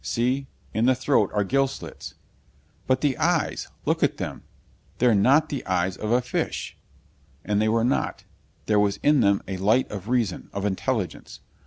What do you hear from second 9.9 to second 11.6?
of reason, of intelligence.